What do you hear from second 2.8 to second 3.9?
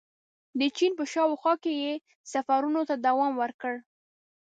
ته دوام ورکړ.